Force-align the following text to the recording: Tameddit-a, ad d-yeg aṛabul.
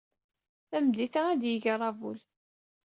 Tameddit-a, 0.69 1.21
ad 1.29 1.39
d-yeg 1.41 1.63
aṛabul. 1.73 2.19